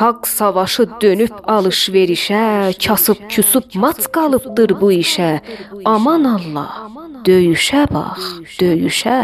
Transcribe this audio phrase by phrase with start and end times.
[0.00, 2.42] Haqq savaşı dönüb alış-verişə,
[2.84, 5.30] kasıb-küsüb mat qalıbdır bu işə.
[5.84, 6.72] Aman Allah,
[7.26, 8.20] döyüşə bax,
[8.60, 9.18] döyüşə.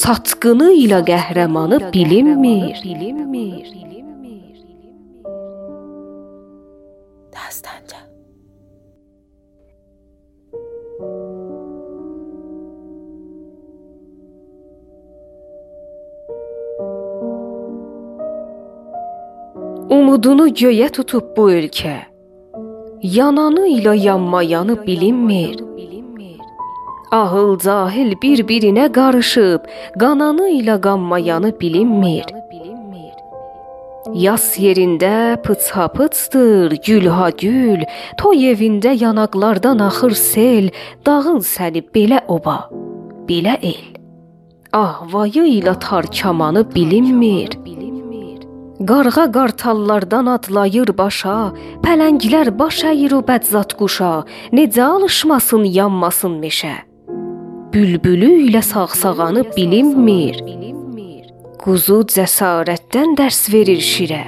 [0.00, 3.68] Satqını ilə qəhrəmanı bilinmir, bilinmir.
[7.34, 8.00] Dastanca
[19.90, 21.96] Umudunu göyə tutub bu ölkə.
[23.02, 25.58] Yananı ilə yanmayanı bilinmir.
[27.12, 29.66] Ahıl cahil bir-birinə qarışıb,
[30.00, 32.24] qananı ilə qanmayanı bilinmir.
[34.14, 37.84] Yas yerində pıç-pıçdır, gül-ha gül,
[38.18, 40.70] toy evində yanaqlardan axır sel,
[41.06, 42.70] dağın səni belə oba,
[43.28, 43.84] belə el.
[44.72, 47.63] Ahvayı ilə tar kamanı bilinmir.
[48.88, 51.52] Qarğa qartallardan adlayır başa,
[51.84, 54.10] pələnglər baş əyir o bədzat quşa,
[54.52, 56.74] necə alışmasın, yanmasın meşə.
[57.72, 60.42] Bülbülü ilə sağsağanı bilinmir.
[61.62, 64.24] Quzu cəsarətdən dərs verir şirə.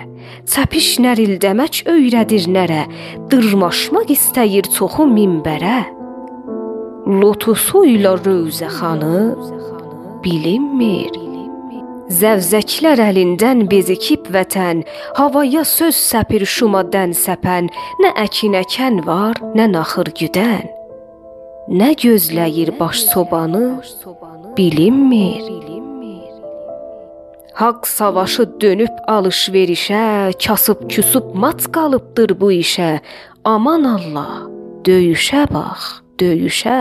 [0.52, 2.86] Çəpiş nərildəmək öyrədir nərə,
[3.30, 5.78] dırmaşmaq istəyir çoxu minbərə.
[7.20, 9.20] Lotusu ilə rövzəxanı
[10.24, 11.25] bilinmir.
[12.16, 14.84] Zəvzəklər əlindən bezikib vətən,
[15.18, 17.68] havaya söz səpir şumadan səpən,
[18.02, 20.64] nə əkin əkən var, nə naxır güdən.
[21.80, 23.66] Nə gözləyir baş sobanı,
[24.56, 25.44] bilinmir.
[27.60, 33.00] Haqq savaşı dönüb alış-verişə, kasıb küsub mat qalıbdır bu işə.
[33.44, 34.46] Aman Allah,
[34.86, 36.80] döyüşə bax, döyüşə.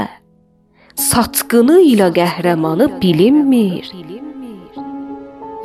[0.96, 4.05] Satqını ilə qəhrəmanı bilinmir.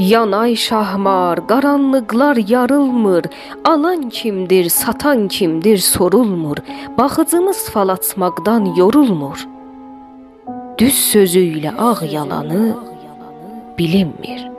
[0.01, 3.25] Yanay şahmar, qaranlıqlar yarılmır.
[3.65, 6.57] Alan kimdir, satan kimdir sorulmur.
[6.99, 9.49] Baxıcımız fal açmaqdan yorulmur.
[10.79, 12.77] Düz sözü ilə ağ yalanı
[13.79, 14.50] bilinmir.